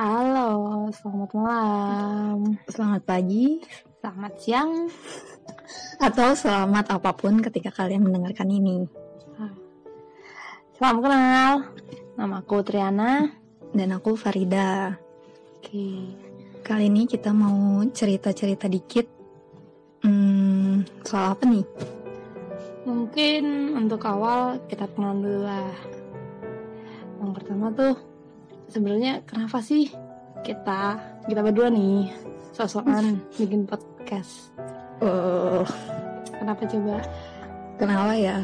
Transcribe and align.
Halo, 0.00 0.48
selamat 0.88 1.30
malam, 1.36 2.56
Selamat 2.64 3.02
pagi 3.04 3.60
selamat 4.00 4.32
siang. 4.40 4.88
atau 6.00 6.34
selamat 6.34 6.90
apa 6.96 7.12
pun 7.12 7.38
ketika 7.44 7.70
kalian 7.70 8.08
mendengarkan 8.08 8.48
ini. 8.48 8.88
Salam 10.80 10.98
kenal. 10.98 11.70
Nama 12.16 12.34
aku 12.42 12.64
Triana. 12.64 13.30
Dan 13.70 13.94
aku 13.94 14.16
Farida. 14.18 14.96
Oke. 15.60 16.16
Kali 16.64 16.88
ini 16.88 17.06
kita 17.06 17.30
mau 17.30 17.84
cerita-cerita 17.86 18.66
dikit. 18.66 19.06
Hmm, 20.02 20.82
soal 21.06 21.38
apa 21.38 21.44
nih? 21.46 21.62
Mungkin 22.88 23.76
untuk 23.78 24.02
awal 24.08 24.58
kita 24.66 24.90
kenal 24.90 25.14
dulu 25.20 25.46
lah. 25.46 25.70
Yang 27.22 27.30
pertama 27.38 27.66
tuh 27.76 27.94
sebenarnya 28.72 29.20
kenapa 29.28 29.60
sih 29.60 29.92
kita 30.42 30.96
kita 31.28 31.40
berdua 31.44 31.68
nih 31.68 32.08
sosokan 32.56 33.20
bikin 33.36 33.68
podcast? 33.68 34.50
Oh, 35.04 35.62
Kenapa 36.32 36.64
coba? 36.66 36.96
kenapa 37.78 38.14
ya? 38.16 38.38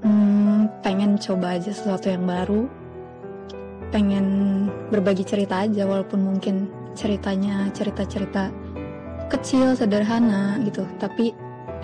Hmm, 0.00 0.68
pengen 0.80 1.20
coba 1.20 1.58
aja 1.60 1.68
sesuatu 1.74 2.08
yang 2.08 2.24
baru. 2.24 2.64
Pengen 3.90 4.26
berbagi 4.88 5.26
cerita 5.26 5.66
aja 5.66 5.84
walaupun 5.84 6.24
mungkin 6.24 6.70
ceritanya 6.94 7.68
cerita-cerita 7.74 8.48
kecil, 9.28 9.74
sederhana 9.76 10.56
gitu. 10.64 10.86
Tapi 10.96 11.34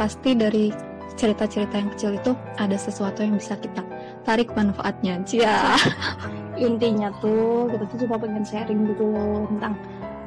pasti 0.00 0.33
dari 0.38 0.72
cerita-cerita 1.16 1.74
yang 1.77 1.91
kecil 1.96 2.10
itu 2.16 2.33
ada 2.60 2.77
sesuatu 2.77 3.24
yang 3.24 3.36
bisa 3.36 3.56
kita 3.60 3.83
tarik 4.24 4.52
manfaatnya. 4.56 5.20
Cia. 5.24 5.77
Intinya 6.56 7.12
tuh 7.20 7.69
kita 7.69 7.84
tuh 7.88 7.98
cuma 8.05 8.16
pengen 8.16 8.45
sharing 8.45 8.88
gitu 8.88 9.05
loh 9.12 9.45
tentang 9.52 9.77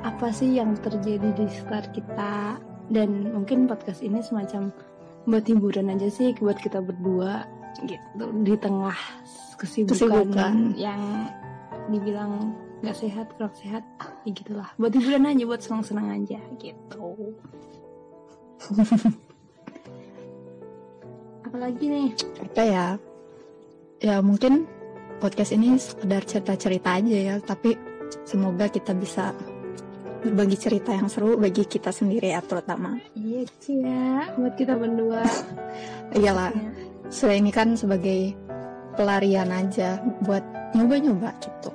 apa 0.05 0.29
sih 0.29 0.55
yang 0.57 0.77
terjadi 0.77 1.29
di 1.33 1.45
sekitar 1.49 1.89
kita. 1.91 2.33
Dan 2.89 3.33
mungkin 3.33 3.69
podcast 3.69 4.01
ini 4.01 4.21
semacam 4.21 4.73
buat 5.29 5.45
hiburan 5.45 5.93
aja 5.93 6.09
sih 6.09 6.33
buat 6.41 6.57
kita 6.57 6.81
berdua 6.81 7.45
gitu 7.85 8.25
di 8.41 8.57
tengah 8.57 8.97
kesibukan, 9.61 9.93
Kesibukan. 9.93 10.73
yang 10.73 11.29
dibilang 11.93 12.57
nggak 12.81 12.97
sehat 12.97 13.29
kurang 13.37 13.53
sehat 13.53 13.83
ya 14.25 14.31
gitulah. 14.33 14.69
Buat 14.81 14.97
hiburan 14.97 15.29
aja 15.29 15.43
buat 15.45 15.61
senang-senang 15.61 16.07
aja 16.17 16.39
gitu. 16.57 17.35
Apalagi 21.45 21.85
nih? 21.85 22.09
Apa 22.41 22.63
ya? 22.63 22.87
Ya 23.99 24.15
mungkin 24.23 24.65
podcast 25.19 25.51
ini 25.51 25.75
sekedar 25.75 26.23
cerita-cerita 26.23 26.95
aja 26.95 27.17
ya 27.19 27.35
tapi 27.43 27.75
semoga 28.23 28.71
kita 28.71 28.95
bisa 28.95 29.35
berbagi 30.19 30.57
cerita 30.59 30.91
yang 30.95 31.07
seru 31.07 31.35
bagi 31.39 31.63
kita 31.63 31.91
sendiri 31.91 32.31
ya 32.31 32.43
terutama. 32.43 32.99
Iya 33.15 33.43
cia. 33.59 34.35
Buat 34.35 34.55
kita 34.55 34.75
berdua. 34.75 35.23
Iyalah 36.19 36.51
saya 37.11 37.35
ini 37.39 37.51
kan 37.51 37.75
sebagai 37.75 38.35
pelarian 38.95 39.51
aja 39.51 39.99
buat 40.23 40.43
nyoba-nyoba 40.75 41.35
gitu. 41.39 41.71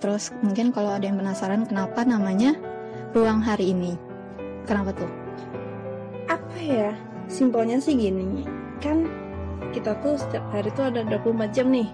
Terus 0.00 0.32
mungkin 0.44 0.72
kalau 0.72 0.96
ada 0.96 1.04
yang 1.08 1.20
penasaran 1.20 1.68
kenapa 1.68 2.04
namanya 2.04 2.56
ruang 3.12 3.44
hari 3.44 3.72
ini? 3.76 3.96
Kenapa 4.68 4.92
tuh? 4.96 5.10
Apa 6.28 6.56
ya? 6.60 6.92
Simpelnya 7.28 7.80
sih 7.80 7.96
gini. 7.96 8.44
Kan 8.80 9.08
kita 9.72 9.96
tuh 10.00 10.16
setiap 10.20 10.44
hari 10.52 10.68
tuh 10.76 10.92
ada 10.92 11.04
24 11.06 11.54
jam 11.56 11.72
nih 11.72 11.88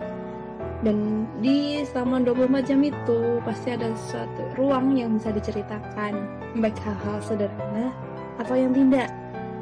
dan 0.86 1.26
di 1.42 1.82
selama 1.82 2.22
24 2.22 2.68
jam 2.70 2.80
itu 2.86 3.42
pasti 3.42 3.74
ada 3.74 3.90
suatu 3.98 4.42
ruang 4.54 4.94
yang 4.94 5.18
bisa 5.18 5.34
diceritakan 5.34 6.14
baik 6.62 6.78
hal-hal 6.78 7.18
sederhana 7.18 7.90
atau 8.38 8.54
yang 8.54 8.70
tidak. 8.70 9.10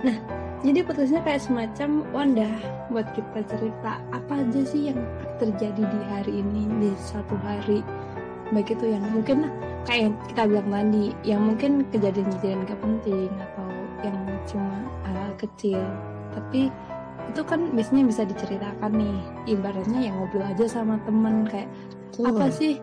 Nah 0.05 0.17
jadi 0.61 0.85
podcastnya 0.85 1.23
kayak 1.25 1.45
semacam 1.45 2.05
wadah 2.13 2.57
buat 2.93 3.07
kita 3.17 3.41
cerita 3.49 4.03
apa 4.13 4.35
aja 4.45 4.61
sih 4.67 4.93
yang 4.93 5.01
terjadi 5.41 5.83
di 5.85 6.01
hari 6.13 6.33
ini 6.45 6.69
di 6.81 6.91
satu 7.01 7.37
hari. 7.41 7.81
Baik 8.53 8.77
itu 8.77 8.93
yang 8.93 9.05
mungkin 9.09 9.49
kayak 9.89 10.11
yang 10.11 10.15
kita 10.29 10.43
bilang 10.49 10.69
tadi 10.69 11.05
yang 11.25 11.43
mungkin 11.45 11.73
kejadian-kejadian 11.91 12.67
gak 12.69 12.81
penting 12.83 13.31
atau 13.41 13.69
yang 14.05 14.19
cuma 14.45 14.79
hal 15.09 15.31
kecil. 15.41 15.81
Tapi 16.37 16.69
itu 17.31 17.43
kan 17.43 17.61
biasanya 17.75 18.05
bisa 18.07 18.23
diceritakan 18.25 18.93
nih. 18.95 19.19
Ibaratnya 19.51 20.01
yang 20.11 20.15
ngobrol 20.19 20.47
aja 20.47 20.67
sama 20.67 20.99
temen 21.05 21.47
kayak 21.47 21.69
apa 22.23 22.47
sih? 22.49 22.81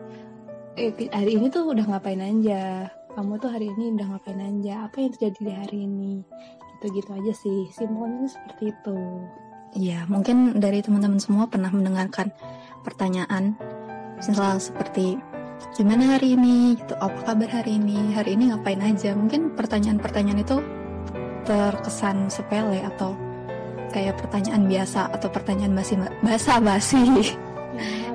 Eh, 0.73 0.89
hari 1.13 1.37
ini 1.37 1.53
tuh 1.53 1.69
udah 1.69 1.85
ngapain 1.85 2.21
aja? 2.21 2.89
Kamu 3.13 3.37
tuh 3.37 3.53
hari 3.53 3.69
ini 3.69 3.93
udah 3.93 4.07
ngapain 4.09 4.41
aja? 4.41 4.89
Apa 4.89 5.05
yang 5.05 5.11
terjadi 5.13 5.39
di 5.39 5.53
hari 5.53 5.77
ini? 5.85 6.13
Gitu-gitu 6.77 7.11
aja 7.13 7.33
sih. 7.33 7.59
Simpelnya 7.69 8.25
seperti 8.25 8.73
itu. 8.73 8.97
Iya, 9.73 10.05
mungkin 10.05 10.61
dari 10.61 10.85
teman-teman 10.85 11.17
semua 11.17 11.49
pernah 11.49 11.73
mendengarkan 11.73 12.29
pertanyaan 12.85 13.57
misal 14.21 14.61
seperti 14.61 15.17
gimana 15.73 16.17
hari 16.17 16.37
ini? 16.37 16.77
Gitu, 16.77 16.93
apa 16.97 17.21
kabar 17.25 17.49
hari 17.49 17.81
ini, 17.81 18.13
hari 18.13 18.37
ini 18.37 18.53
ngapain 18.53 18.81
aja. 18.81 19.13
Mungkin 19.17 19.57
pertanyaan-pertanyaan 19.57 20.41
itu 20.41 20.57
terkesan 21.45 22.29
sepele 22.33 22.81
atau 22.81 23.13
kayak 23.93 24.17
pertanyaan 24.17 24.65
biasa 24.65 25.13
atau 25.13 25.29
pertanyaan 25.29 25.77
basi 25.77 25.93
basa 26.25 26.57
basi. 26.67 27.31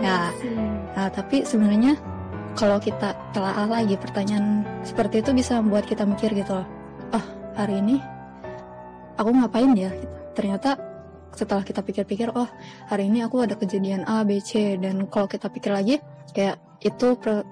Ya. 0.03 0.35
sih. 0.39 0.55
Nah, 0.95 1.09
tapi 1.15 1.47
sebenarnya 1.47 1.95
kalau 2.59 2.83
kita 2.83 3.15
telah 3.31 3.67
lagi 3.71 3.95
pertanyaan 3.95 4.67
seperti 4.83 5.23
itu 5.23 5.31
bisa 5.31 5.63
membuat 5.63 5.87
kita 5.87 6.03
mikir 6.03 6.35
gitu 6.35 6.59
loh. 6.59 6.67
Oh, 7.15 7.25
hari 7.55 7.79
ini 7.79 8.03
aku 9.15 9.31
ngapain 9.31 9.71
ya? 9.79 9.91
Gitu. 9.95 10.17
Ternyata 10.35 10.79
setelah 11.35 11.63
kita 11.63 11.87
pikir-pikir, 11.87 12.35
oh 12.35 12.51
hari 12.91 13.07
ini 13.07 13.23
aku 13.23 13.47
ada 13.47 13.55
kejadian 13.55 14.03
A, 14.11 14.27
B, 14.27 14.43
C 14.43 14.75
dan 14.75 15.07
kalau 15.07 15.31
kita 15.31 15.47
pikir 15.47 15.71
lagi, 15.71 16.03
kayak 16.35 16.59
itu 16.83 17.15
per- 17.15 17.47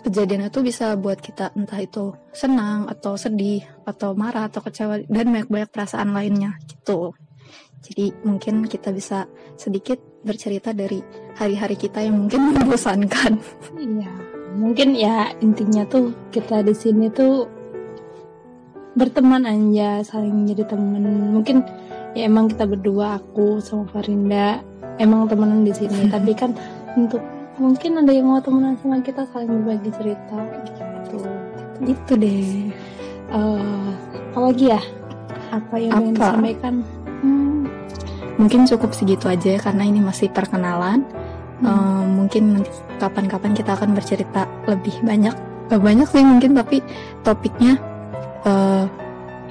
kejadian 0.00 0.48
itu 0.48 0.64
bisa 0.64 0.96
buat 0.96 1.20
kita 1.20 1.52
entah 1.52 1.80
itu 1.84 2.16
senang 2.32 2.88
atau 2.88 3.14
sedih 3.14 3.60
atau 3.84 4.16
marah 4.16 4.48
atau 4.48 4.64
kecewa 4.64 5.04
dan 5.06 5.26
banyak-banyak 5.28 5.68
perasaan 5.68 6.16
lainnya 6.16 6.56
gitu. 6.64 7.12
Jadi 7.82 8.14
mungkin 8.22 8.64
kita 8.64 8.94
bisa 8.94 9.26
sedikit 9.58 9.98
bercerita 10.22 10.70
dari 10.70 11.02
hari-hari 11.34 11.74
kita 11.74 12.00
yang 12.00 12.24
mungkin 12.26 12.40
membosankan. 12.56 13.36
Iya, 13.74 14.12
mungkin 14.54 14.94
ya 14.94 15.34
intinya 15.42 15.82
tuh 15.90 16.14
kita 16.30 16.62
di 16.62 16.72
sini 16.72 17.10
tuh 17.10 17.50
berteman 18.94 19.44
aja, 19.44 20.00
saling 20.06 20.46
jadi 20.46 20.64
temen. 20.70 21.34
Mungkin 21.34 21.66
ya 22.14 22.30
emang 22.30 22.48
kita 22.48 22.70
berdua 22.70 23.18
aku 23.18 23.58
sama 23.58 23.88
Farinda 23.90 24.62
emang 25.02 25.26
temenan 25.26 25.66
di 25.66 25.74
sini, 25.74 26.06
tapi 26.14 26.32
kan 26.38 26.54
untuk 26.94 27.20
mungkin 27.60 28.00
ada 28.00 28.12
yang 28.12 28.28
mau 28.28 28.40
temenan 28.40 28.78
sama 28.80 29.00
kita 29.04 29.28
saling 29.32 29.50
berbagi 29.50 29.90
cerita 29.96 30.38
gitu. 30.70 31.18
Gitu 31.82 32.12
deh. 32.16 32.72
Eh, 33.32 33.88
apa 34.32 34.38
lagi 34.38 34.64
ya? 34.72 34.80
Apa 35.52 35.74
yang 35.76 35.92
ingin 36.00 36.14
disampaikan? 36.16 36.74
Hmm, 37.20 37.68
mungkin 38.40 38.64
cukup 38.64 38.96
segitu 38.96 39.28
aja 39.28 39.56
ya, 39.56 39.60
karena 39.60 39.84
ini 39.84 40.00
masih 40.00 40.32
perkenalan. 40.32 41.04
Hmm. 41.60 41.68
Eh, 41.68 42.04
mungkin 42.08 42.44
kapan-kapan 42.96 43.52
kita 43.52 43.76
akan 43.76 43.92
bercerita 43.96 44.48
lebih 44.70 44.94
banyak. 45.04 45.34
Gak 45.72 45.80
banyak 45.80 46.08
sih 46.08 46.24
mungkin 46.24 46.52
tapi 46.52 46.84
topiknya 47.24 47.80
eh, 48.44 48.84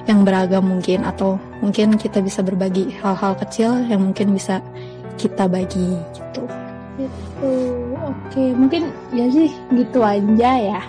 yang 0.06 0.26
beragam 0.26 0.66
mungkin 0.66 1.06
atau 1.06 1.38
mungkin 1.62 1.94
kita 1.94 2.18
bisa 2.22 2.42
berbagi 2.42 2.90
hal-hal 3.02 3.38
kecil 3.38 3.86
yang 3.86 4.02
mungkin 4.02 4.34
bisa 4.34 4.58
kita 5.18 5.46
bagi 5.46 5.98
gitu. 6.14 6.42
Gitu. 6.98 7.52
Oke, 8.12 8.52
mungkin 8.52 8.92
ya 9.12 9.26
sih 9.32 9.48
gitu 9.72 10.00
aja 10.04 10.50
ya. 10.58 10.80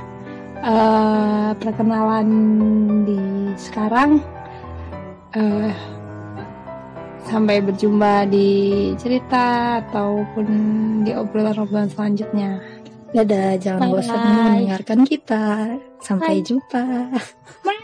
Eh 0.63 1.49
perkenalan 1.59 2.27
di 3.03 3.19
sekarang. 3.59 4.19
eh 5.33 5.73
sampai 7.25 7.57
berjumpa 7.65 8.29
di 8.29 8.93
cerita 9.01 9.79
ataupun 9.81 10.45
di 11.01 11.11
obrolan-obrolan 11.17 11.89
selanjutnya. 11.89 12.61
Dadah, 13.13 13.57
jangan 13.57 13.89
bosan 13.93 14.17
mendengarkan 14.21 14.99
kita. 15.05 15.45
Sampai 16.01 16.41
Bye. 16.41 16.45
jumpa. 16.45 16.83
Bye. 17.65 17.81